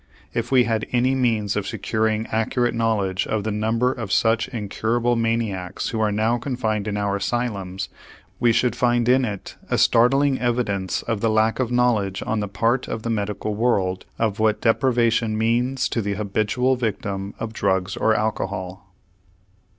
If 0.33 0.51
we 0.51 0.63
had 0.63 0.87
any 0.91 1.13
means 1.13 1.55
of 1.55 1.67
securing 1.67 2.25
accurate 2.31 2.73
knowledge 2.73 3.27
of 3.27 3.43
the 3.43 3.51
number 3.51 3.91
of 3.91 4.11
such 4.11 4.47
incurable 4.47 5.15
maniacs 5.15 5.89
who 5.89 5.99
are 6.01 6.11
now 6.11 6.39
confined 6.39 6.87
in 6.87 6.97
our 6.97 7.17
asylums, 7.17 7.87
we 8.39 8.51
should 8.51 8.75
find 8.75 9.07
in 9.07 9.23
it 9.23 9.57
a 9.69 9.77
startling 9.77 10.39
evidence 10.39 11.03
of 11.03 11.21
the 11.21 11.29
lack 11.29 11.59
of 11.59 11.69
knowledge 11.71 12.23
on 12.25 12.39
the 12.39 12.47
part 12.47 12.87
of 12.87 13.03
the 13.03 13.11
medical 13.11 13.53
world 13.53 14.07
of 14.17 14.39
what 14.39 14.59
deprivation 14.61 15.37
means 15.37 15.87
to 15.89 16.01
the 16.01 16.15
habitual 16.15 16.75
victim 16.75 17.35
of 17.37 17.53
drugs 17.53 17.95
or 17.95 18.15
alcohol. 18.15 18.95